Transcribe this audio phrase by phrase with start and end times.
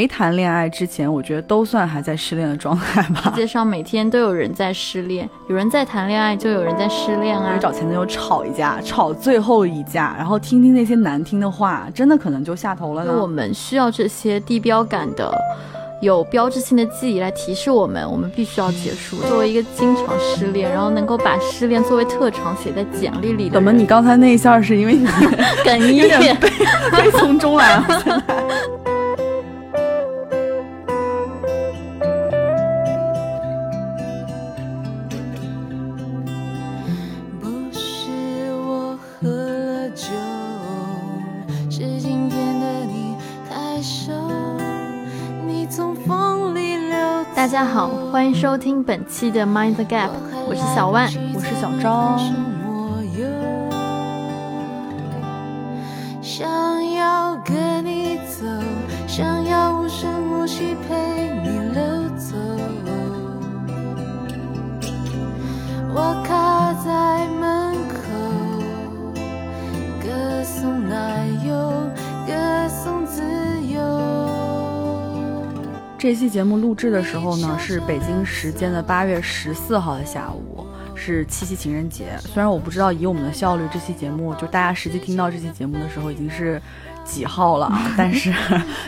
[0.00, 3.20] 没谈恋爱之前，我觉得都算还在失恋的状态吧。
[3.24, 7.58] 世界上每天都有人在失恋，有人在谈恋爱，就有人在失恋啊。
[7.60, 13.12] 找前男友吵一架，吵最后一架，然后听听那些难听的话，真的可能就下头了呢。
[13.20, 15.30] 我们需要这些地标感的、
[16.00, 19.18] 有标志性的记忆来提示我们，我们必须要结束。
[19.28, 25.06] 作为一个经常失恋，然后能够把失恋作为特长写在简历里的，怎么你刚才那一下是因为你
[25.62, 28.24] 哽咽，悲 从中来了？
[47.50, 50.10] 家好，欢迎收听本期的 Mind the Gap，
[50.48, 52.16] 我是小万，我是小昭。
[56.22, 56.48] 想
[56.94, 58.46] 要跟你走，
[59.08, 60.94] 想要无声无息陪
[76.00, 82.16] 这期节目录制的时候呢，是北京时间的八月十四号的下午，是七夕情人节。
[82.20, 86.58] 虽然我不知道以我们的效率，这期节目就大家实际听到这期节目的时候已经是
[87.04, 88.32] 几号了， 但是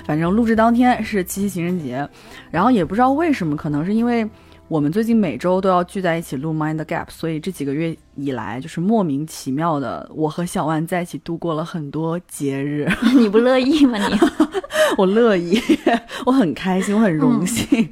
[0.07, 2.09] 反正录制当天是七夕情人节。
[2.51, 4.27] 然后也不知道为什么，可能是因为
[4.73, 12.89] 我们最近每周都要聚在一起录 Mind Gap，所以这几个月以来就是莫名其妙的，我和小万在一起度过了很多节日。
[13.15, 13.99] 你不乐意吗？
[13.99, 14.19] 你？
[14.97, 15.61] 我乐意，
[16.25, 17.87] 我很开心，我很荣幸。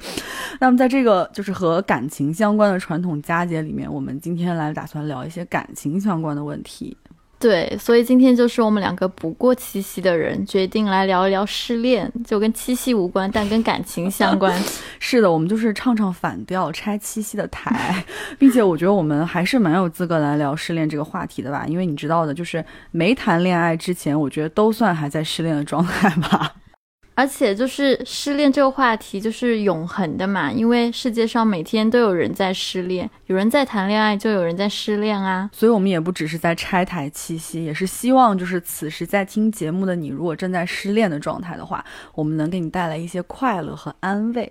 [0.58, 6.96] 那么，在这个就是和感情相关的传统佳节里面，我们今天来打算聊一些感情相关的问题。
[7.41, 14.55] 对，所以今天就是我们两个不过七夕的人决定来聊一聊失恋，就跟七夕无关，但跟感情相关。
[15.00, 18.05] 是的，我们就是唱唱反调，拆七夕的台，
[18.38, 26.56] 并且我觉得我们还是蛮有资格来聊失恋这个话题的吧，因为你知道的，就是没谈恋爱之前，我觉得都算还在失恋的状态吧。
[27.20, 35.50] 而且就是失恋这个话题就是永恒的嘛，因为世界上每天都有人在失恋，有人在谈恋爱，就有人在失恋啊。
[35.53, 44.50] 所以我们也不只是在拆台七夕，也是希望就是此时在听节目的你，如果正在失恋的状态的话，我们能给你带来一些快乐和安慰。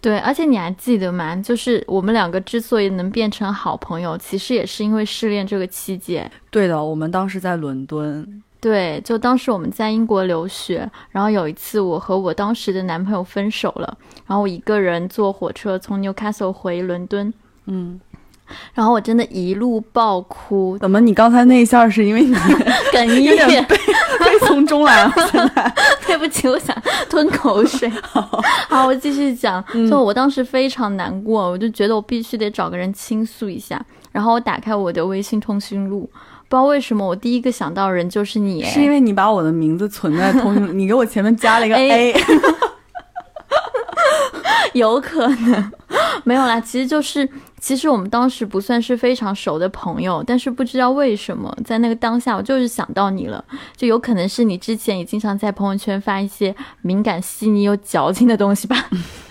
[0.00, 1.34] 对，而且你还记得吗？
[1.34, 6.30] 就是我们两个之所以能变成好朋友，其实也是因为失恋这个期间。
[6.48, 8.40] 对的，我们当时在伦敦。
[8.60, 13.96] 对，就当时我们在英国留学，然后有一次我和我当时的男朋友分手了，
[14.26, 17.32] 然后我一个人坐火车从 Newcastle 回伦敦，
[17.66, 18.00] 嗯，
[18.74, 20.76] 然后我真的一路爆哭。
[20.78, 21.00] 怎么？
[21.00, 25.12] 你刚才那一下是因为你哽咽， 悲悲从中来了？
[26.04, 26.76] 对不起，我想
[27.08, 27.88] 吞口水。
[28.02, 29.64] 好，我继续讲。
[29.88, 33.80] 就我当时非常难过，我就觉得我必须得找个人倾诉一下，
[34.10, 36.10] 然后我打开我的微信通讯录。
[36.48, 42.14] 不知道为什么，我第一个想到人就是你，是因为你把我的名字存在通讯， 你给我前面加了一个 A，
[44.72, 45.72] 有可能
[46.28, 47.26] 没有啦，其实就是。
[47.60, 53.44] 其实我们当时不算是非常熟的朋友，但是不知道为什么，在那个当下，我就是想到你了。
[53.76, 58.76] 就有可能是你之前也经常在朋友圈发一些敏感、细腻又矫情的东西吧？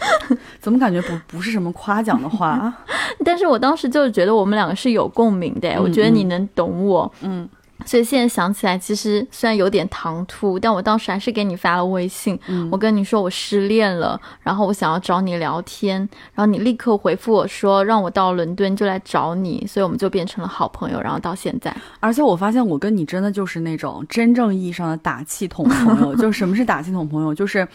[0.59, 2.73] 怎么感觉不不是什么夸奖的话？
[3.23, 7.47] 但是我当时就是觉得我们两个是有共鸣的，我觉得你能懂我，嗯。
[7.87, 12.37] 所以现在想起来，其实虽然有点唐突，但我当时还是给你发了微信。
[12.69, 15.97] 我跟你说我失恋了，然后我想要找你聊天，
[16.35, 21.75] 然后你立刻回复我说让我到伦敦就来找你，所以我们就变成了好朋友，然后到现在。
[21.99, 26.13] 而且我发现我跟你真的就是那种真正意义上的打气筒朋友。
[26.21, 27.33] 就什么是打气筒朋友？
[27.33, 27.67] 就是。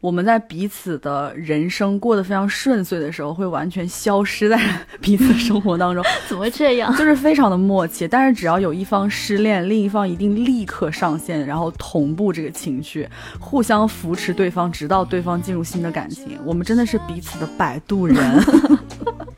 [0.00, 4.58] 我们在彼此的人生过得非常顺遂的时候，会完全消失在
[5.00, 6.02] 彼此生活当中。
[6.26, 6.94] 怎么会这样？
[6.96, 8.08] 就是非常的默契。
[8.08, 13.06] 但是只要有一方失恋，另一方一定立刻上线，然后同步这个情绪，
[13.38, 16.38] 互相扶持对方，直到对方进入新的感情。
[16.44, 18.16] 我们真的是彼此的摆渡人。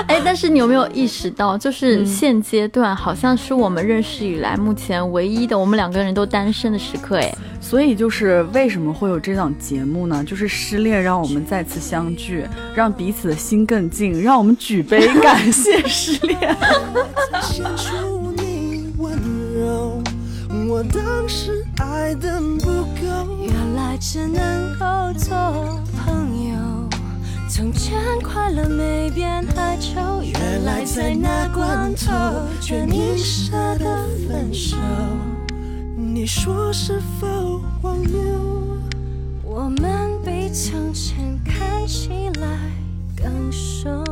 [0.08, 7.18] 哎，但是你有没有意识到，就是现阶段好像是我们认识以来目前唯一的我们两个人都单身的时刻。
[7.18, 10.24] 哎，所以就是为什么会有这档节目呢？
[10.24, 12.44] 就是失恋让我们再次相聚，
[12.74, 16.56] 让彼此的心更近，让我们举杯 感谢失恋。
[27.52, 32.12] 从前快乐没变太久，原来在那关头
[32.60, 34.76] 却你舍得分手。
[35.96, 38.22] 你说是否荒谬？
[39.42, 42.56] 我们比从前看起来
[43.16, 44.04] 更熟。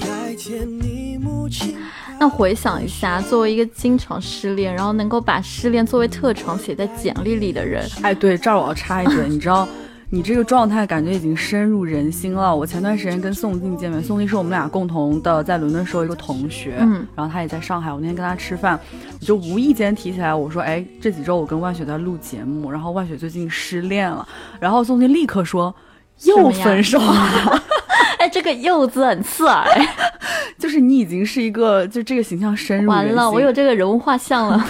[0.00, 1.76] 改天你母亲
[2.18, 9.68] 那回想一下，作为一个经常失恋，然后能够把失恋作为特长写在简历里的人，哎，对，这儿我要插一嘴，你知道，
[10.08, 12.54] 你这个状态感觉已经深入人心了。
[12.54, 17.92] 我前段时间跟宋静见面，宋静是我们俩共同的在伦敦时候一个同学，嗯，然后他也在上海。
[17.92, 18.78] 我那天跟他吃饭，
[19.20, 24.26] 我就无意间提起来，我说，哎，这几周我跟万雪在录节目，然后万雪最近失恋了，
[24.60, 25.74] 然后宋静立刻说，
[26.22, 27.62] 又分手了。
[28.18, 29.86] 哎，这个“又”字很刺耳，哎
[30.56, 33.14] 就是你已经是一个，就这个形象深入人心。
[33.14, 34.66] 完了，我有这个人物画像了。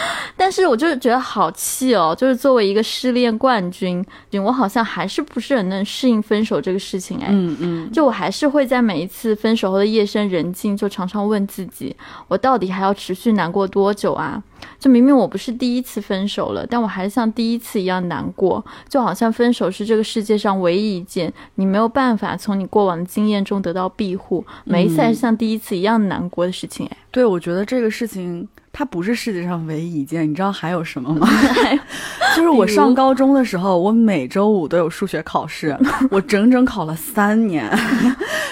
[0.36, 4.04] 但是我就是觉得好气哦，就是作为一个失恋冠军，
[4.42, 7.28] 我好像还是不是很能适应分手这个事情哎。
[7.30, 11.94] 嗯嗯，就我还是会在每一次分手后的夜深人静，就常常问自己，
[12.28, 14.42] 我到底还要持续难过多久啊？
[14.78, 26.96] 就明明我不是第一次分手了，但我还是像第一次一样难过，就好像分手是这个世界上唯一一件你没有办法从你过往的经验中得到庇护，每一次还是像第一次一样难过的事情哎。
[27.10, 31.28] 对，我觉得这个事情它不是世界上唯一一件，你知道还有什么吗？
[32.36, 35.76] 就是我上高中的时候，我每周五都有数学考试，
[36.10, 37.68] 我整整考了三年，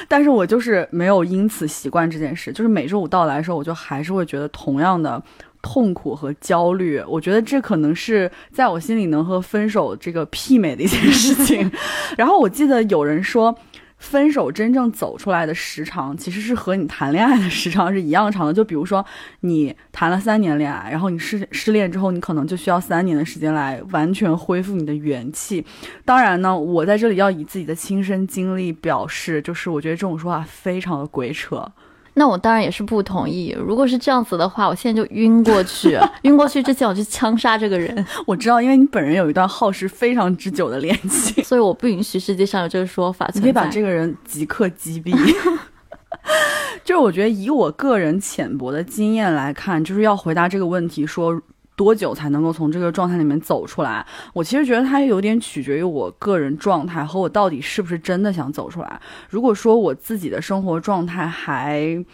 [0.08, 5.22] 但是我就是没有因此习惯这件事，就是每周五到来的时候，我就还是会觉得同样的。
[5.60, 11.68] 痛苦和焦虑，我觉得这可能是在我心里能和分手这个媲美的一件事情。
[12.16, 13.52] 然后我记得有人说，
[13.98, 18.52] 分手真正走出来的时长，其实是和你谈恋爱的时长是一样长的。
[18.52, 19.04] 就比如说，
[19.40, 25.64] 你谈了三年恋爱，然后你失失恋之后，你可能就需要三年的时间来完全恢复你的元气。
[26.04, 31.70] 当然呢，我在这里要以自己的亲身经历表示，就是我觉得这种说法非常的鬼扯。
[32.18, 33.56] 那我当然也是不同意。
[33.58, 38.04] 如果是这样子的话，我现在就晕过去， 晕过去之前我就枪杀这个人。
[38.26, 43.40] 我知道，因为你本人有一段耗时非常之久的恋情， 所以我不允许世界上有这个说法存在。
[43.40, 45.14] 你可以把这个人即刻击毙。
[46.84, 51.40] 就是我觉得以我个人浅薄的经验来看，就是要回答这个问题，说
[51.78, 54.04] 多久才能够从这个状态里面走出来？
[54.32, 59.00] 我其实觉得它有点取决于我个人状态和我到底是不是真的想走出来。
[59.30, 62.04] 如果说我自己的生活状态还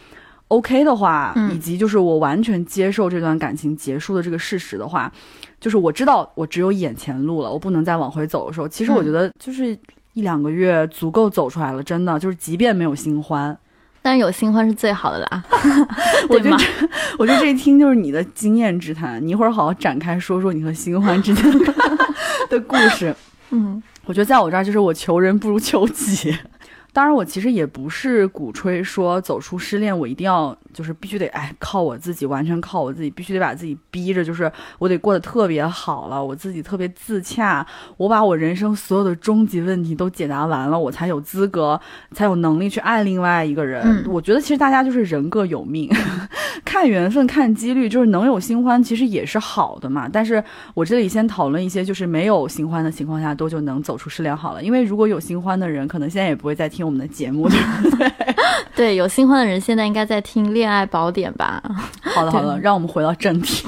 [0.49, 5.11] OK 的话，嗯以及就是我完全接受这段感情结束的这个事实的话，
[5.59, 9.77] 就是我知道我只有眼前路了，我不能再往回走的时候，其实我觉得就是
[10.13, 13.59] 一两个月足够走出来了，真的就是即便没有新欢。
[14.05, 15.43] 当然有新欢是最好的啦？
[16.29, 16.67] 我觉得这，
[17.19, 19.27] 我觉得这一听就是你的经验之谈。
[19.27, 21.75] 你一会儿好好展开说说你和新欢之间的
[22.51, 23.17] 的故事。
[23.49, 26.37] 嗯，我觉得在我这儿就是我求人不如求己。
[26.95, 41.81] 当然，我其实也不是鼓吹说走出失恋，我一定要就是必须得哎靠我自己，完全靠我自己，必须得把自己逼着，就是我得过得特别好了，我自己特别自洽，我把我人生所有的终极问题都解答完了，我才有资格，
[42.13, 43.83] 才有能力去爱另外一个人。
[43.85, 45.91] 嗯我觉得其实大家就是人各有命，
[46.65, 50.09] 看缘分，看几率，就是能有新欢其实也是好的嘛。
[50.09, 50.43] 但是
[50.75, 58.13] 我这里先讨论一些，就是没有新欢的情况下多久能走出失恋好了，因为如果有新欢的人，可能现在也不会再听我们的节目，对不对？
[58.75, 61.63] 对，有新欢的人现在应该在听《恋爱宝典》吧？
[62.03, 63.67] 好的，好的，让我们回到正题。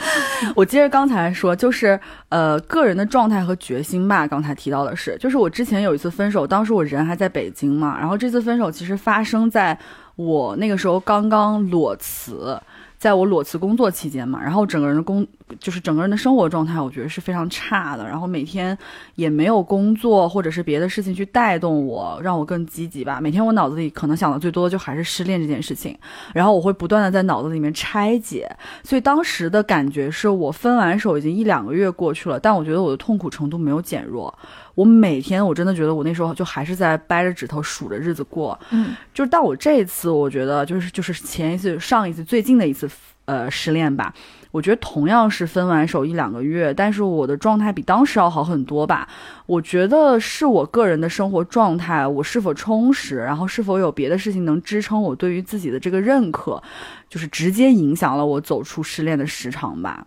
[0.54, 4.26] 我接着刚才说，就是呃，个人的状态和决心吧。
[4.26, 9.78] 刚才提到的是，就是我之前有一次分手，当时我人还在北京嘛，然后这次分手其实发生在
[10.16, 12.60] 我那个时候刚刚裸辞。
[12.98, 15.24] 在我裸辞工作期间嘛，然后整个人的工
[15.58, 18.06] 就是整个人的生活状态，我觉得是非常差的。
[18.06, 18.76] 然后每天
[19.14, 23.20] 也没有工作或者是别的事情去带动我，让我更积极吧。
[23.20, 25.96] 每天我脑子里可能想的最多的就还是失恋这件事情，
[26.34, 28.50] 然后我会不断的在脑子里面拆解。
[28.82, 34.32] 所以当时的感觉是我分完手已经一两个月过去了，但我觉得我的痛苦程度没有减弱。
[34.74, 42.88] 我每天我真的觉得我那时候就还是在掰着指头数着日子过，嗯，就是但我这一次我觉得就是就是前一次上一次最近的一次
[43.28, 44.12] 呃失恋吧，
[44.50, 49.06] 我觉得同样是分完手一两个月，但是我的状态比当时要好很多吧。
[49.44, 56.62] 我觉得是我个人的生活状态，我是否充实，然后是否有别的事情能支撑我对于自己的这个认可，
[57.06, 60.06] 就是直接影响了我走出失恋的时长吧。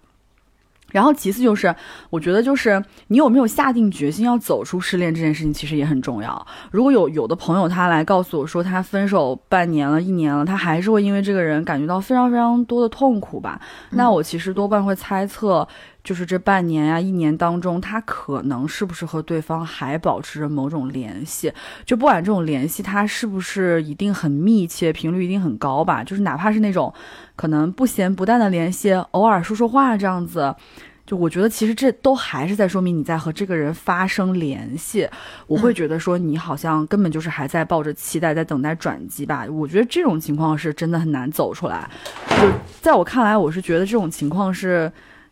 [0.92, 1.74] 然后其次就是，
[2.10, 6.46] 我觉得就是你有没有下定决心要走出失恋这件事情，其实也很重要。
[6.72, 13.60] 如果有有的朋友他来告诉我说他分手半年了、一年了，他还是会因为这个人感觉到非常非常多的痛苦吧，
[13.92, 15.68] 那我其实多半会猜测，
[16.04, 21.54] 就是这半年呀、一年当中，他可能是不是和对方还保持着某种联系，
[21.86, 26.94] 就不管这种联系他是不是一定很密切、频率一定很高吧，就是哪怕是那种
[27.36, 30.56] 可能不咸不淡的联系，偶尔说说话这样子。
[31.04, 35.06] 就我觉得其实这都还是在说明你在和这个人发生联系。
[35.46, 39.46] 我会觉得说你好像根本就是还在抱着期待，在等待转机吧。
[39.52, 41.90] 我觉得这种情况是真的很难走出来。
[42.30, 42.48] 就
[42.80, 44.90] 在我看来，我是觉得这种情况是，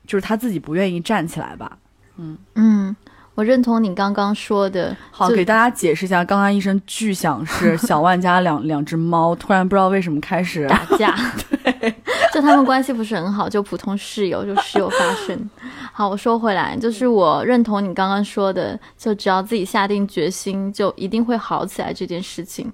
[0.07, 1.77] 就是他自己不愿意站起来吧。
[2.17, 2.95] 嗯嗯，
[3.35, 4.95] 我认同你刚刚说的。
[5.11, 11.15] 好，给大家解释一下，刚刚一声巨响是 小万家两两只猫突然不知道为什么开始打架，
[11.63, 11.95] 对
[12.33, 15.49] 就他们关系不是很好，就普通室友，就室友发生。
[15.93, 22.71] 好，我说回来，就是我认同你刚刚说的，就只要自己下定决心，就一定会好起来这件事情。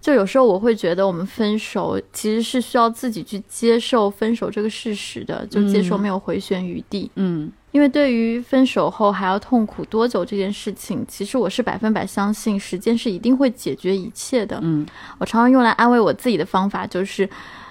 [0.00, 7.10] 就有时候我会觉得，我们分手其实是需要自己去接受分手这个事实的，就接受嗯没有回旋余地。
[7.16, 14.58] 嗯因为对于分手后还要痛苦多久这件事情，其实我是百分百相信时间是一定会解决一切的。
[14.62, 14.84] 嗯
[15.18, 17.28] 我常常用来安慰我自己的方法就是，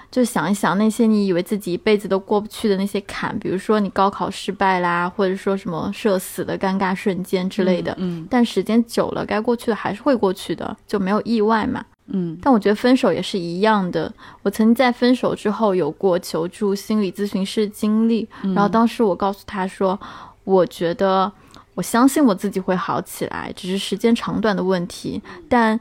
[0.09, 7.93] 就想一想那些你以为自己一辈子都过不去的那些坎，比如说你高考失败啦，或者说什么社死的尴尬瞬间之类的。
[7.98, 11.83] 嗯但时间久了，该过去的还是会过去的，就没有意外嘛。
[12.12, 14.12] 嗯但我觉得分手也是一样的。
[14.42, 20.00] 我曾经在分手之后有过求助心理咨询师的经历，然后当时我告诉他说，
[20.44, 21.32] 我觉得
[21.75, 25.22] 我相信我自己会好起来，只是时间长短的问题。
[25.48, 25.80] 但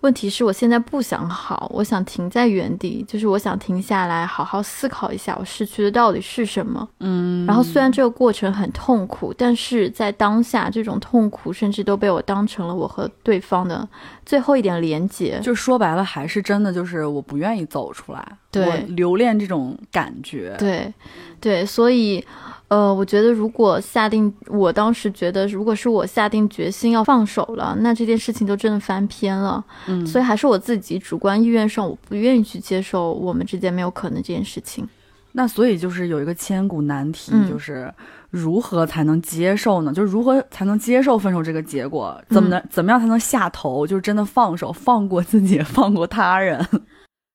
[0.00, 6.88] 问题是我现在不想好，我想停在原地，就是我想停下来，好好思考一下我失去的到底是什么。
[7.00, 13.88] 嗯，然后虽然这个过程很痛苦，但是在当下，这种痛苦甚至都被我当成了我和对方的
[14.24, 15.40] 最后一点连结。
[15.40, 20.54] 就说白了，还是真的就是我不愿意走出来，对我留恋这种感觉。
[20.58, 20.92] 对，
[21.40, 22.24] 对，所以，
[22.68, 29.62] 呃，我觉得如果下定，我当时觉得，如果是我下定决心要放手了，那这件事情就真的翻篇了。
[29.86, 34.88] 嗯，所以还是我自己主观意愿上，我不愿意去接受我们之间没有可能这件事情。
[35.32, 37.92] 那所以就是有一个千古难题，嗯就是
[38.30, 39.92] 如何才能接受呢？
[39.92, 42.18] 就是如何才能接受分手这个结果？
[42.30, 43.86] 怎么能、怎么样才能下头？
[43.86, 46.66] 就是真的放手，放过自己， 放过他人。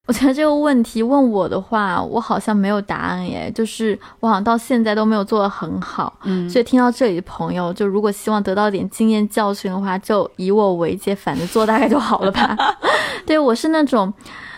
[0.06, 6.14] 我觉得这个问题问我的话，我好像没有答案耶，就是我好像到现在都没有做得很好。
[6.24, 12.54] 嗯所以听到这里的朋友，就如果希望得到点经验教训的话，就以我为戒，反着做大概就好了吧。
[13.26, 14.14] 对我是那种，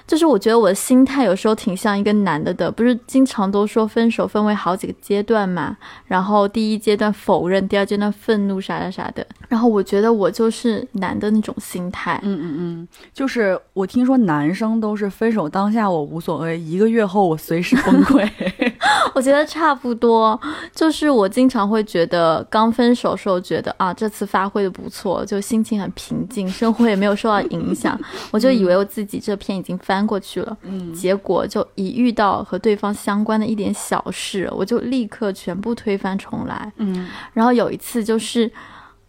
[0.08, 12.20] 就是我觉得我的心态有时候挺像一个男的的，不是经常都说分手分为好几个阶段嘛，然后第一阶段否认，第二阶段愤怒啥啥啥的，然后我觉得我就是男的那种心态。
[12.24, 18.30] 嗯嗯嗯，就是我听说男生都是分手当下我无所谓，一个月后我随时崩溃。
[19.14, 20.40] 我觉得差不多，
[20.74, 28.00] 就是我经常会觉得刚分手时候觉得啊，这次发挥的不错，就心情很平静，生活也没有受到影响，
[28.32, 30.58] 我就以为我自己这篇已经翻过去了。
[30.64, 36.72] 嗯结果就一遇到和对方相关的一点小事，我就立刻全部推翻重来。
[36.78, 38.52] 嗯然后有一次就是，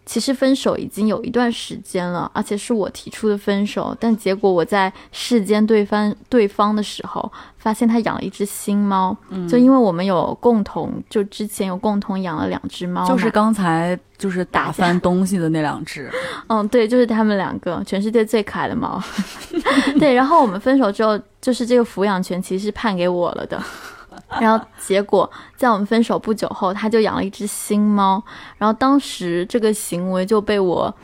[0.06, 16.08] 其实分手已经有一段时间了，而且是我提出的分手，但结果我在世间对方对方的时候，发现他养了一只新猫，嗯就因为我们有共同，就之前有共同养了两只猫，就是刚才就是打翻东西的那两只。
[16.46, 19.02] 嗯，对，就是他们两个，全世界最可爱的猫。
[19.98, 23.60] 对，然后我们分手之后，就是这个抚养权其实是判给我了的。
[24.40, 28.22] 然后结果在我们分手不久后，他就养了一只新猫。
[28.58, 30.94] 然后当时这个行为就被我，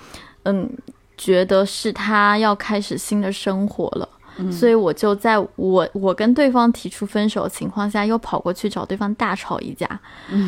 [0.45, 0.69] 嗯，
[1.17, 4.09] 觉得是他要开始新的生活了。
[4.51, 10.01] 所以我就在我我跟对方提出分手的情况下，又跑过去找对方大吵一架，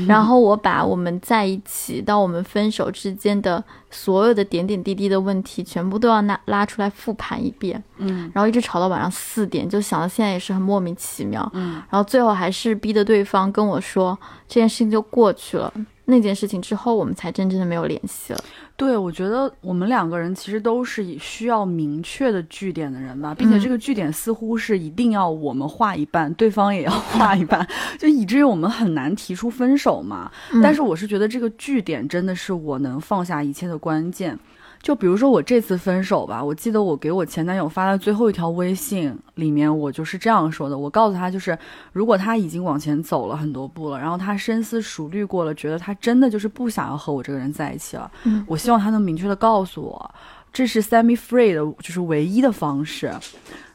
[0.07, 8.31] 然后我把我们在一起到我们分手之间的所有的点点滴滴的问题，全部都要拿拉出来复盘一遍，嗯。
[8.35, 11.75] 然后一直吵到晚上四点，就想到现在也是很莫名其妙，嗯。
[11.91, 15.73] 然后最后还是逼得对方跟我说这件事情就过去了。
[16.06, 18.38] 那件事情之后，我们才真正的没有联系了。
[18.76, 27.66] 对，我觉得我们两个人其实都是以需要明确的据点的人吧，并且嗯这个据点似乎是一定要我们画一半，对方也要画一半，
[27.99, 30.30] 就以至于我们很难提出分手嘛。
[30.52, 34.38] 嗯但是我是觉得这个据点真的是我能放下一切的关键。
[34.85, 40.76] 就比如说我这次分手吧，我记得我给我前男友发的最后一条微信里面，我就是这样说的。
[40.76, 41.59] 我告诉他，就是
[41.95, 50.14] 如果他已经往前走了很多步了，然后他深思熟虑过了，觉得他真的就是不想要和我这个人在一起了，嗯我希望他能明确的告诉我，
[50.53, 53.11] 这是 set me free 的，就是唯一的方式。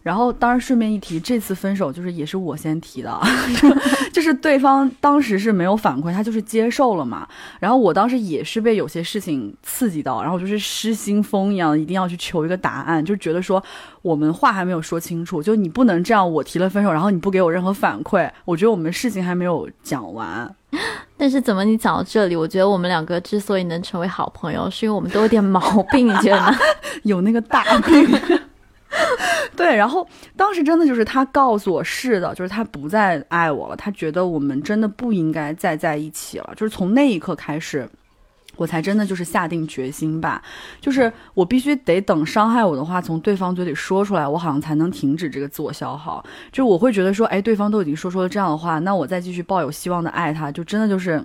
[0.02, 3.20] 然后，当然顺便一提，这次分手就是也是我先提的，
[4.12, 7.28] 就是对方当时是没有反馈，他就是接受了嘛。
[7.60, 13.64] 然后我当时也是被有些事情刺激到，然后就是失心疯一样，一定要去求一个答案，就觉得说
[14.02, 20.54] 我们话还没有说清楚，就你不能这样，我提了分手，然后你不给我任何反馈，我觉得我们事情还没有讲完。
[21.18, 25.60] 但是怎么你讲到这里，我觉得我们两个之所以能成为好朋友，是因为我们都有点毛
[25.92, 26.56] 病，你觉得呢？
[27.04, 28.08] 有那个大病。
[29.60, 37.86] 对，然后当时真的就是他告诉我是的，就是他不再爱我了，他觉得我们真的不应该再在一起了，就是从那一刻开始。
[38.60, 40.42] 我才真的就是下定决心吧，
[40.82, 46.22] 就是我必须得等伤害我的话从对方嘴里说出来，我好像才能停止这个自我消耗。
[46.52, 51.24] 就我会觉得说，哎，对方都已经说出了这样的话，那我再继续抱有希望的爱他，就真的就是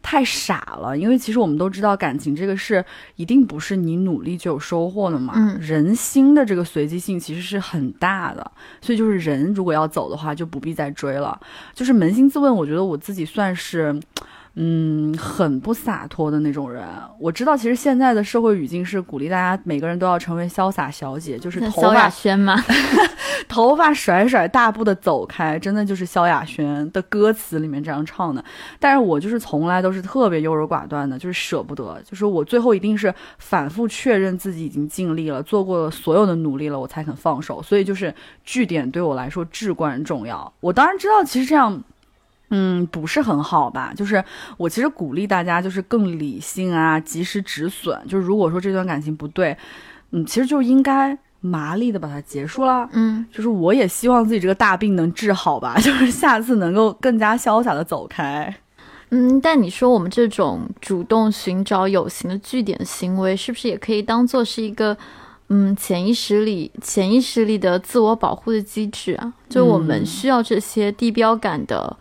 [0.00, 0.96] 太傻了。
[0.96, 2.84] 因为其实我们都知道，感情这个事
[3.16, 5.32] 一定不是你努力就有收获的嘛。
[5.36, 8.48] 嗯人心的这个随机性其实是很大的，
[8.80, 11.40] 所以就是人如果要走的话，就不必再追了。
[11.74, 13.98] 就是扪心自问，我觉得我自己算是。
[14.60, 16.84] 嗯，很不洒脱的那种人。
[17.20, 22.60] 我知道，其实现在的社会语境是鼓励大家每个人都要成为潇洒小姐，就是头发轩吗？
[23.46, 28.44] 头发甩甩，大步的走开，真的就是萧亚轩的歌词里面这样唱的。
[28.80, 37.62] 但是我就是从来都是特别优柔寡断的，就是舍不得，就是我最后一定是反复确认自己已经尽力了，做过了所有的努力了，我才肯放手。
[37.62, 38.12] 所以就是
[38.44, 40.52] 据点对我来说至关重要。
[40.58, 41.80] 我当然知道，其实这样。
[42.50, 43.92] 嗯，不是很好吧？
[43.94, 44.22] 就是
[44.56, 48.00] 我其实鼓励大家，就是更理性啊，及时止损。
[48.08, 49.56] 就是如果说这段感情不对，
[50.12, 52.88] 嗯，其实就应该麻利的把它结束了。
[52.92, 58.54] 嗯，就是我也希望自己这个大病能治好吧， 就是下次能够更加潇洒的走开。
[59.10, 64.94] 嗯，但你说我们这种主动寻找有形的据点行为，是不是也可以当做是一个，
[65.48, 69.32] 嗯，潜意识里潜意识里的自我保护的机制啊？
[69.48, 71.96] 就我们嗯需要这些地标感的、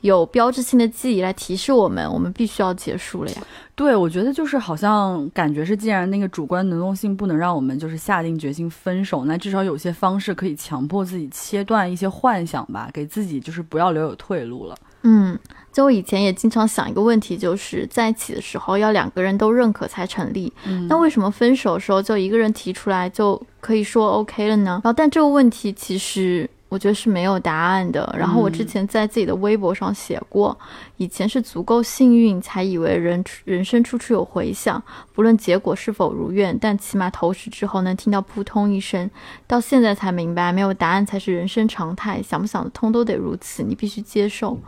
[0.00, 3.42] 有标志性的记忆来提示我们，我们必须要结束了呀。
[3.74, 14.76] 对，我觉得就是好像感觉是，既然那个主观能动性不能让我们就是下定决心分手，那至少有些方式可以强迫自己切断一些幻想吧，给自己就是不要留有退路了。
[15.02, 15.38] 嗯，
[15.72, 20.52] 就我以前也经常想一个问题，就是在一起的时候要两个人都认可才成立。
[20.66, 24.72] 嗯那为什么分手的时候就一个人提出来就可以说 OK 了呢？
[24.72, 28.14] 然后，但这个问题其实我觉得是没有答案的。
[28.18, 30.56] 然后我之前在自己的微博上写过，
[30.96, 34.82] 以前是足够幸运才以为人人生处处有回响，
[35.14, 39.10] 不论结果是否如愿，但起码投食之后能听到扑通一声。
[39.46, 44.58] 到现在才明白，没有答案才是人生常态，想不想得通都得如此，你必须接受。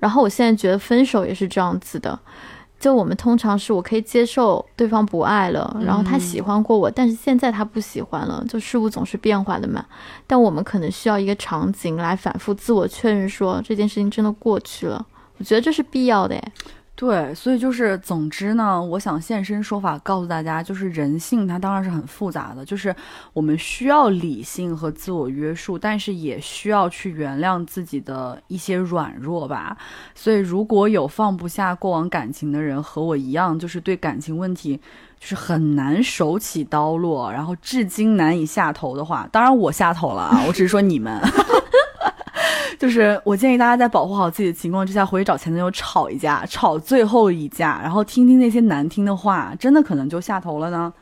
[0.00, 2.16] 然后我现在觉得分手也是这样子的，
[2.78, 9.84] 就我们通常是我可以接受对方不爱了，然后他喜欢过我，但是现在他不喜欢了，就事物总是变化的嘛。
[10.26, 15.04] 但我们可能需要一个场景来反复自我确认说这件事情真的过去了，
[15.38, 16.52] 我觉得这是必要的诶。
[17.00, 22.92] 对，所以就是，总之呢，我想现身说法告诉大家，就是人性它当然是很复杂的，就是
[23.32, 29.76] 我们需要理性和自我约束，但是也需要去原谅自己的一些软弱吧。
[30.12, 34.76] 所以，如果有放不下过往感情的人和我一样，就是对感情问题
[35.20, 41.16] 就是很难手起刀落，然后至今难以下头的话，当然我下头了啊，我只是说你们。
[42.78, 50.92] 就是我建议大家在保护好自己的情况之下，回去找前男友吵一架，吵最后一架，然后听听那些难听的话，真的可能就下头了呢。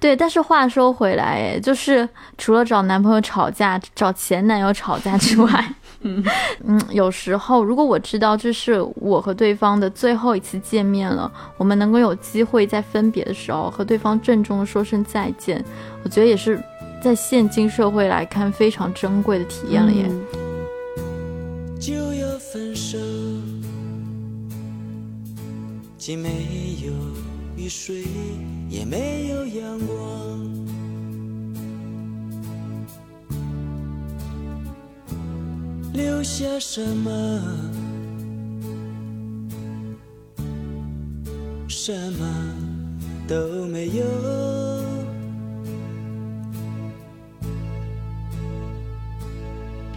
[0.00, 6.24] 对，但是话说回来，诶，就是除了找男朋友吵架、找前男友吵架之外， 嗯
[6.90, 15.62] 有时候如果我知道这是我和对方的最后一次见面了，我们能够有机会在分别的时候和对方郑重的说声再见，
[16.02, 16.60] 我觉得也是
[17.00, 20.06] 在现今社会来看非常珍贵的体验了耶。
[20.08, 20.39] 嗯
[26.00, 26.30] 既没
[26.82, 26.92] 有
[27.62, 28.06] 雨水，
[28.70, 30.48] 也没有阳光。
[35.92, 37.10] 留下什么？
[41.68, 42.26] 什么
[43.28, 44.99] 都没有。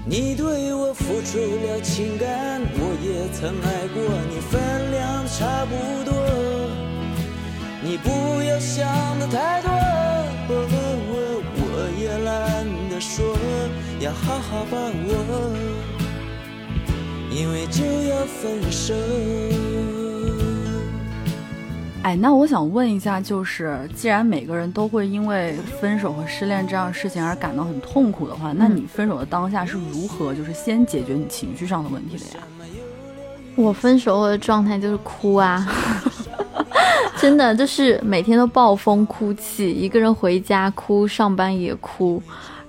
[0.06, 5.72] 你对我付出了情感，我也曾爱过你，分量差不
[6.04, 6.14] 多。
[7.82, 8.84] 你不要想
[9.18, 9.72] 的太多，
[10.50, 13.34] 我我也懒得说，
[14.02, 15.56] 要好好把握，
[17.32, 18.94] 因为就要分手。
[22.04, 32.44] 哎，那我想问一下，就是既然每个人都会因为分手和失恋这样的事情而感到很痛苦的话，那你分手的当下是如何就是先解决你情绪上的问题的呀？
[33.56, 35.66] 我分手后的状态就是哭啊，
[37.18, 42.22] 真的就是每天都暴风哭泣，一个人回家哭，上班也哭。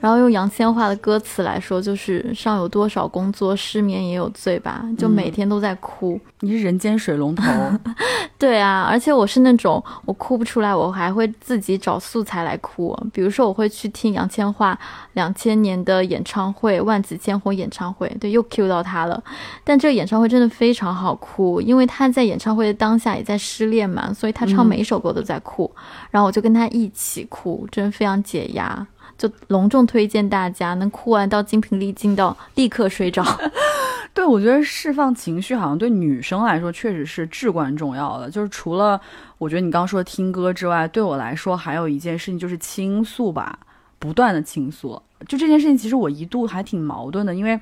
[0.05, 6.21] 然后用杨千嬅的歌词来说，就是上有多少工作，失眠也有罪吧，就每天都在哭。
[6.41, 7.43] 你是人间水龙头，
[8.37, 12.95] 对啊，而且我是那种我哭不出来，我还会自己找素材来哭。
[13.15, 14.77] 比如说，我会去听杨千嬅
[15.15, 19.25] 两千年的演唱会《万紫千红》演唱会，对，又 Q 到她了。
[19.65, 25.75] 但这个演唱会真的非常好哭，因为她在演唱会的当下也在失恋嘛，所以她唱每一首歌都在哭，
[26.11, 28.87] 然后我就跟她一起哭，真的非常解压。
[29.17, 33.25] 就隆重推荐大家，能哭完到精疲力尽到立刻睡着。
[34.13, 38.31] 对，我觉得释放情绪好像对女生来说确实是至关重要的。
[38.31, 39.01] 就是除了
[39.39, 43.59] 我觉得你刚刚说的听歌之外，对我来说还有一件事情就是倾诉吧，
[43.99, 45.01] 不断的倾诉。
[45.27, 47.59] 就这件事情，其实我一度还挺矛盾的，因为。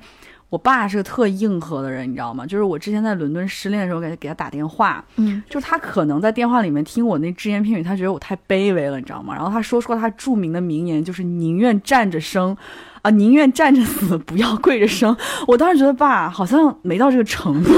[0.53, 2.45] 我爸是个特硬核的人，你知道吗？
[2.45, 9.33] 就是我之前在伦敦失恋的时候，给给他打电话，嗯，就是他可能在电话里面听我那只言片语，他觉得我太卑微了，你知道吗？
[9.33, 12.55] 然后他说出他著名的名言，就是宁愿站着生，
[13.01, 15.17] 啊，宁愿站着死，不要跪着生。
[15.47, 17.71] 我当时觉得爸好像没到这个程度，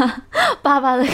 [0.62, 1.06] 爸爸的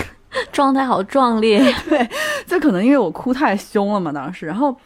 [0.53, 2.09] 状态好壮烈，对，
[2.47, 4.77] 就可能因为我哭太凶了嘛，当时，然后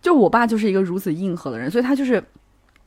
[0.00, 2.24] 就我爸就是一个如此硬核的人，所以他就是。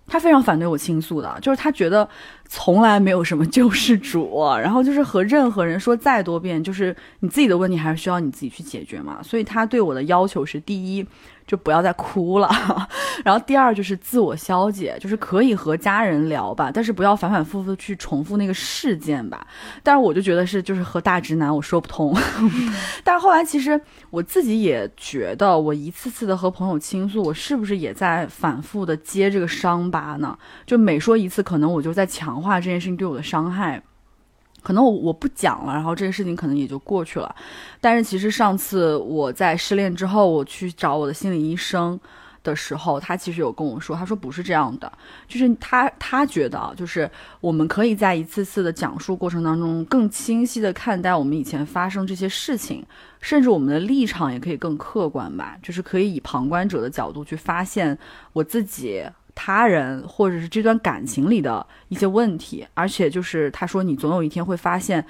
[0.07, 2.05] 他非常反对我倾诉的，就是他觉得
[2.53, 9.23] 从来没有什么救世主， 然后就是和任何人说再多遍，就是你自己的问题还是需要你自己去解决嘛。
[9.23, 11.07] 所以他对我的要求是：第一。
[11.45, 12.49] 就不要再哭了，
[13.25, 19.45] 然后第二就是自我消解，就是可以和家人聊吧，但是不要反反复复去重复那个事件吧。
[19.83, 22.15] 但是我就觉得是就是和大直男我说不通，
[23.03, 30.37] 但是后来其实我自己也觉得，我一次次的和朋友倾诉，我是不是也在反复的接这个伤疤呢？
[30.65, 33.81] 就每说一次，可能我就在强化这件事情对我的伤害。
[34.61, 37.35] 可能我我不讲了，然后这个事情可能也就过去了。
[37.79, 41.99] 但是其实上次我在失恋之后，我去找我的心理医生
[42.43, 44.91] 的时候，他其实有跟我说，他说不是这样的，
[45.27, 52.85] 就是他他觉得啊就是我们可以在一次次的讲述过程当中，更清晰的看待我们以前发生这些事情，
[53.19, 57.97] 甚至我们的立场也可以更客观吧，就是可以以旁观者的角度去发现
[58.33, 59.03] 我自己。
[59.35, 65.05] 他人或者是这段感情里的一些问题，而且就是他说你总有一天会发现，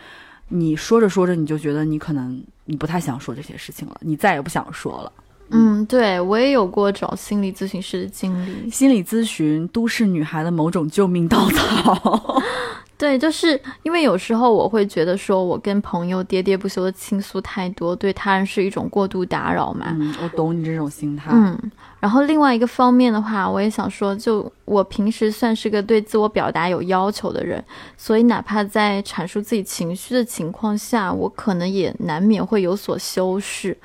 [0.50, 5.12] 你说着说着你就觉得你可能你不太想说这些事情了，你再也不想说了。
[5.54, 12.42] 嗯，对我也有过找心理咨询师的经历，心理咨询都市女孩的某种救命稻草。
[13.02, 19.88] 对，就是因为有时候我会觉得说我跟朋友喋喋不休的倾诉太多，对他人是一种过度打扰嘛。
[20.00, 21.32] 嗯，我懂你这种心态。
[21.34, 21.58] 嗯。
[22.00, 27.64] 然后另外一个方面的话，我也想说，就我平时算是个对自我表达有要求的人，
[27.98, 33.76] 所以哪怕在阐述自己情绪的情况下，我可能也难免会有所修饰。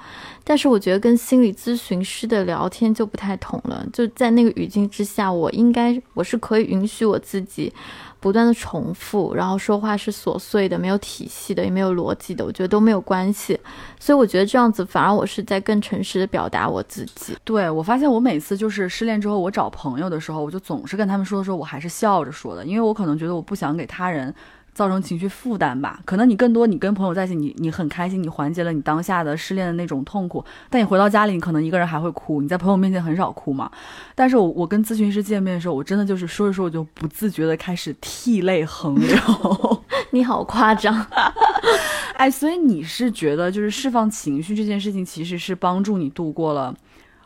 [0.44, 7.72] 但是我觉得跟心理咨询师的聊天就不太同了，就在那个语境之下，我应该我是可以允许我自己。
[8.27, 13.57] 不断的重复，然后说话是琐碎的，没有体系的，也没有逻辑的，我觉得都没有关系。
[14.01, 17.37] 所以我觉得这样子反而我是在更诚实的表达我自己。
[17.45, 24.35] 对我发现我每次就是失恋之后，我找朋友的时候，我就总是跟他们说的时候，我还是笑着说的，因为我可能觉得我不想给他人。
[24.77, 32.43] 造成情绪负担吧，可能你更多你跟朋友在一起，你你很开心，你缓解了你当下的失恋的那种痛苦，但你回到家里，你可能一个人还会哭。
[32.43, 33.71] 你在朋友面前很少哭嘛，
[34.15, 39.17] 但是我我跟咨询师见面的时候，我真的就是说着说，我就不自觉的开始涕泪横流。
[40.12, 41.07] 你好夸张，
[42.19, 46.75] 哎，所以你是觉得就是释放情绪这件事情，其实是帮助你度过了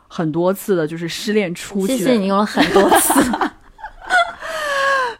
[0.07, 1.97] 很多次的，就是失恋初期。
[1.97, 3.19] 谢谢你用了很多次。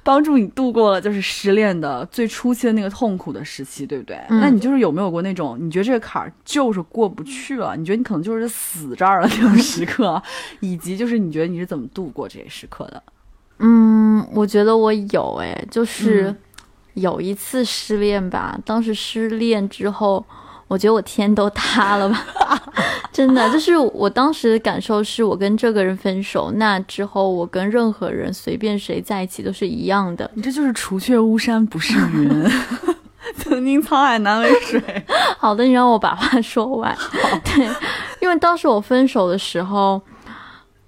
[0.03, 4.19] 帮助你度过了就是失恋的最初期的那个痛苦的时期，对不对？
[4.29, 10.21] 那你就是有没有过那种你觉得这个坎儿就是过不去了，你觉得你可能就是死这儿了那种时刻，
[10.59, 13.03] 以及就是你觉得你是怎么度过这些时刻的？
[13.59, 16.35] 嗯，我觉得我有哎，就是
[16.95, 20.25] 有一次失恋吧，当时失恋之后。
[20.71, 22.25] 我觉得我天都塌了吧，
[23.11, 30.31] 真的，就是我当时的感受是，我跟这个人分手，那之后我跟任何人随便谁在一起都是一样的。
[30.33, 32.49] 你这就是除却巫山不是云，
[33.35, 34.81] 曾经沧海难为水。
[35.37, 36.95] 好的，你让我把话说完。
[37.43, 37.69] 对，
[38.21, 40.01] 因为当时我分手的时候。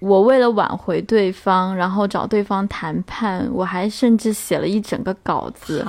[0.06, 5.86] 我为了挽回对方，然后找对方谈判，我还甚至写了一整个稿子。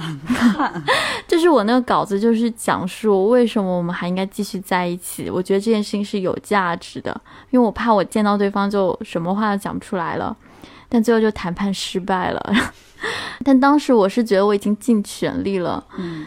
[1.26, 5.28] 就是我那个稿子，就是讲述为什么我们还应该继续在一起。
[5.28, 7.10] 我觉得这件事情是有价值的，
[7.50, 10.36] 因为我怕我见到对方就什么话都讲不出来了。
[10.88, 12.54] 但最后就谈判失败了。
[13.44, 16.24] 但当时我是觉得我已经尽全力了，嗯，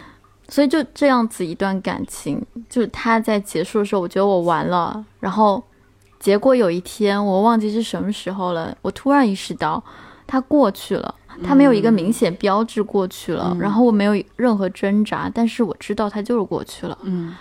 [0.50, 5.63] 所以就这样子一段感情，就是他在结束的时候，我觉得我完了，然后。
[6.19, 8.75] 结果有一天，我忘记是什么时候了。
[8.82, 9.84] 我突然意识到，
[10.25, 16.97] 它过去了，它没有一个明显标志过去了，嗯然后我没有任何挣扎，但是我知道它就是过去了。
[17.03, 17.36] 嗯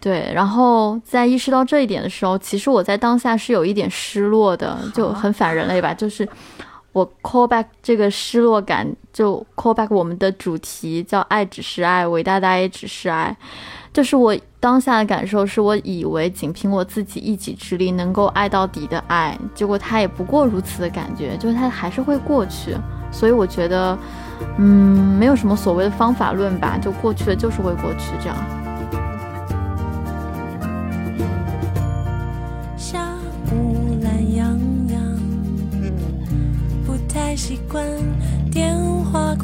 [0.00, 6.26] 对，然后在意识到这一点的时候，其实我在当下是有一点失落的，就很反人类吧，就是
[6.92, 13.36] 我 call back 这个失落感，就 call back 我们的主题叫“爱只是爱，伟大的爱也只是爱”，
[13.98, 22.76] 就是我当下的感受是我以为仅凭我自己一己之力能够爱到底的爱，结果它也不过如此的感觉，就是它还是会过去，
[23.10, 23.98] 所以我觉得，
[24.56, 28.36] 嗯，没有什么所谓的方法论吧，就过去了就是会过去这样。
[32.76, 33.04] 下
[33.50, 34.56] 午懒洋
[34.92, 35.02] 洋，
[36.86, 37.84] 不太习惯
[38.48, 38.78] 电
[39.12, 39.34] 话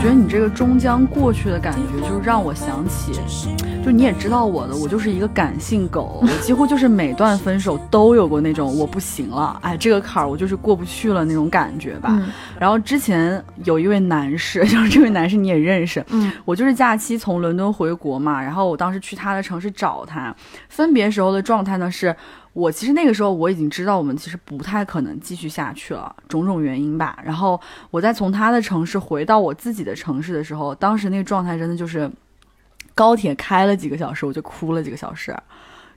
[0.00, 3.12] 觉得你这个终将过去的感觉，就是让我想起，
[3.84, 12.08] 就你也知道我的，我就是一个感性狗， 我几乎就是每段分手都有过那种我不行了，哎，这个坎儿我就是过不去了那种感觉吧。
[12.12, 20.34] 嗯然后之前有一位男士， 就是这位男士你也认识，嗯我就是假期从伦敦回国嘛，然后我当时去他的城市找他，
[20.70, 22.16] 分别时候的状态呢是。
[22.52, 27.18] 我其实那个时候我已经知道我们其实不太可能继续下去了，种种原因吧。
[27.24, 27.60] 然后
[27.90, 32.10] 我再从他的城市回到我自己的城市的时候，当时那个状态真的就是
[32.94, 35.36] 高铁开了几个小时，我就哭了几个小时，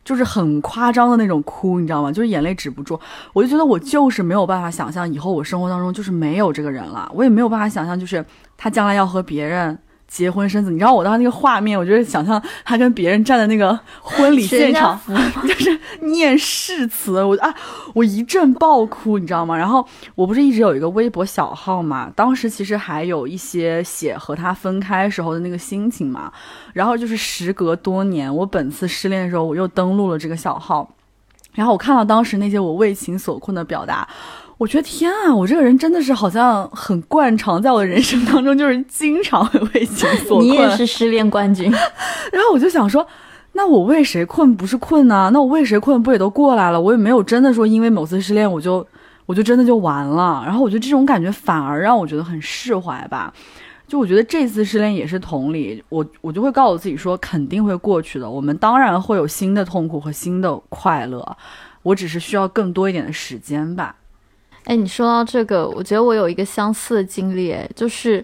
[0.06, 2.12] 就是很夸张的那种哭，你知道吗？
[2.12, 3.00] 就是眼泪止不住。
[3.34, 8.24] 我就觉得我就是没有办法想象以后我生活当中就是没有这个人了，我也没有办法想象就是
[8.56, 9.78] 他将来要和别人。
[10.14, 15.00] 结婚生子，你知道我当时那个画面，我就是想象他跟别人站在那个婚礼现场，
[15.42, 17.52] 就是念誓词，我啊，
[17.96, 19.58] 我一阵爆哭，你知道吗？
[19.58, 26.32] 然后我不是一直有一个微博小号嘛，当时其实还有一些写和他分开时候的那个心情嘛，
[26.74, 30.88] 然后就是时隔多年，我本次失恋的时候，我又登录了这个小号，
[31.54, 34.08] 然后我看到当时那些我为情所困的表达。
[34.58, 40.42] 我觉得天啊，我这个人真的是好像很惯常，在我的人生当中就是经常会为情所困。
[40.42, 41.70] 你也是失恋冠军，
[42.32, 43.06] 然后我就想说，
[43.54, 45.30] 那我为谁困不是困呢？
[45.34, 46.80] 那我为谁困不也都过来了？
[46.80, 48.86] 我也没有真的说因为某次失恋我就
[49.26, 50.44] 我就真的就完了。
[50.46, 53.34] 然后我觉得这种感觉反而让我觉得很释怀吧。
[53.86, 58.30] 就我觉得这次失恋也是同理，我我就会告诉自己说肯定会过去的。
[58.30, 61.38] 我们当然会有新的痛苦和新的快乐，
[61.82, 63.96] 我只是需要更多一点的时间吧。
[64.66, 68.24] 哎，你说到这个，我觉得我有一个相似的经历，哎，就是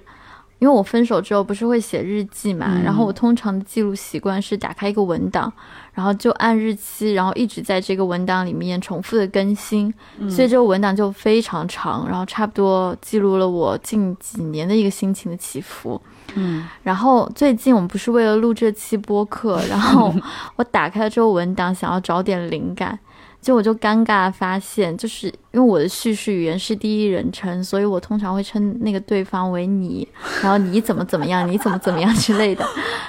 [0.60, 5.52] 因为我分手之后不是会写日记嘛，嗯然后我通常的记录习惯是打开一个文档，
[5.94, 9.94] 然后就按日期，然后一直在这个文档里面重复的更新，
[10.30, 16.02] 所以这个文档就非常长，然后差不多记录了我近几年的一个心情的起伏。
[16.36, 20.14] 嗯然后最近我们不是为了录这期播客，然后
[20.56, 22.98] 我打开了这个文档，想要找点灵感。
[23.42, 30.08] 就我就尴尬发现，就是因为我的叙事语言是第一人称，所以我通常会称那个对方为你，
[30.44, 32.66] 然后你怎么怎么样，你怎么怎么样之类的，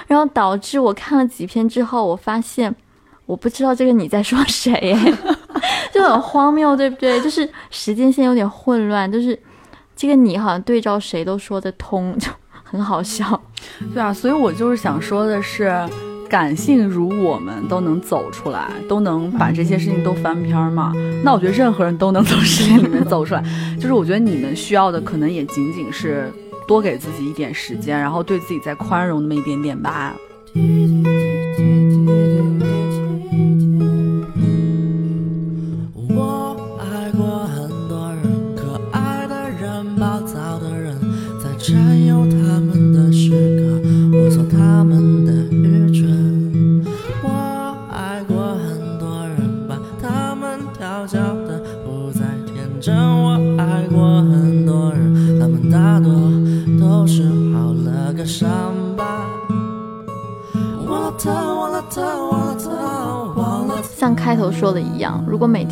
[0.07, 2.73] 然后导致我看了几篇之后，我发现
[3.25, 4.97] 我不知道这个你在说谁，
[5.93, 7.19] 就很荒谬，对不对？
[7.21, 9.37] 就是时间线有点混乱，就是
[9.95, 12.31] 这个你好像对照谁都说得通，就
[12.63, 13.39] 很好笑。
[13.93, 15.71] 对啊，所以我就是想说的是，
[16.31, 20.93] 感性如我们都能走出来，都能把这些事情都翻篇嘛。
[21.25, 23.43] 那我觉得任何人都能从事情里面走出来。
[23.77, 26.31] 就是我觉得你们需要的可能也仅仅是
[26.65, 30.15] 多给自己一点时间，然后对自己再宽容那么一点点吧。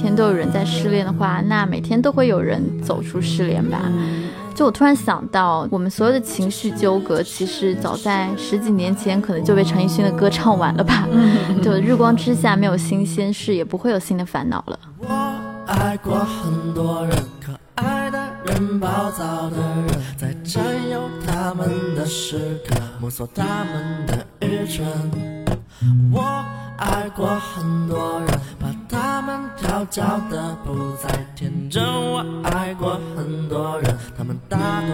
[0.02, 3.92] 天都有人在失恋的话，那每天都会有人走出失恋吧。
[4.56, 11.08] 就我突然想到，我们所有的情绪纠葛，其实早在十几年前可能就被陈奕迅的歌唱完了吧。
[11.62, 14.80] 就日光之下没有新鲜事，也不会有新的烦恼了。
[15.00, 15.34] 我
[15.66, 24.86] 爱过很多人，可爱的人，暴躁的人，在占有他们的时刻，摸索他们的愚蠢。
[26.12, 26.44] 我
[26.80, 31.84] 爱过很多人，把他们调教的不再天真。
[31.84, 34.90] 我爱过很多人，他们大多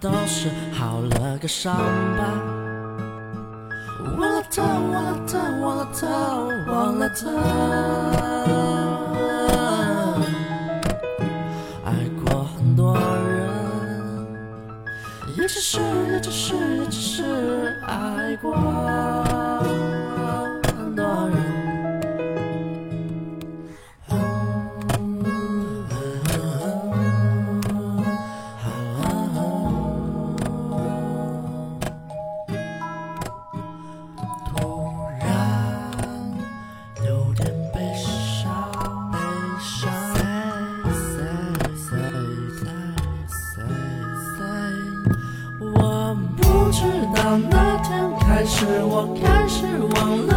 [0.00, 1.74] 都是好了个伤
[2.16, 2.22] 疤。
[4.18, 6.06] 忘了他，忘了他，忘了他，
[6.72, 7.26] 忘了他。
[11.84, 11.92] 爱
[12.24, 13.50] 过很多人，
[15.36, 15.80] 也只是，
[16.12, 19.35] 也只是，只是爱过。
[48.58, 49.66] 是我开始
[49.96, 50.35] 忘了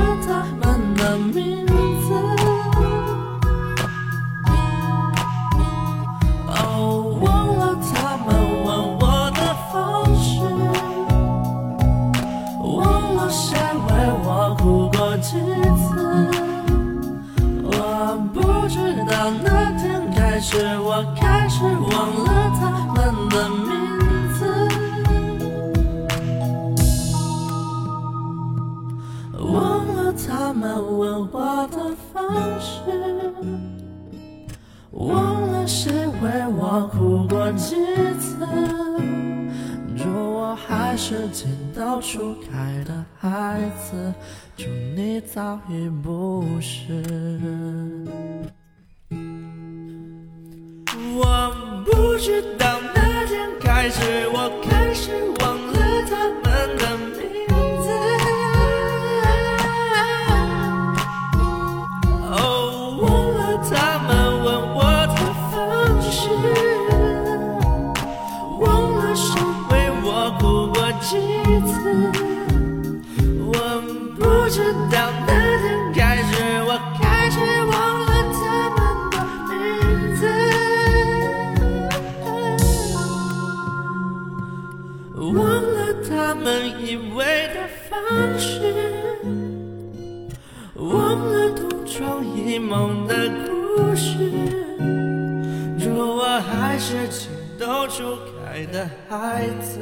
[98.00, 99.82] 走开的孩子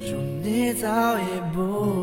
[0.00, 1.99] 祝你早已不